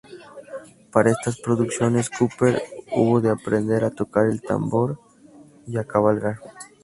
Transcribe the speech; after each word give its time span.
Para 0.91 1.11
estas 1.11 1.39
producciones 1.39 2.09
Cooper 2.09 2.59
hubo 2.91 3.21
de 3.21 3.29
aprender 3.29 3.83
a 3.83 3.91
tocar 3.91 4.25
el 4.25 4.41
tambor 4.41 4.99
y 5.67 5.77
a 5.77 5.83
cabalgar. 5.83 6.37